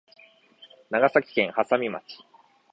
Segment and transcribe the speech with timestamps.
[0.89, 2.25] 長崎県波佐見町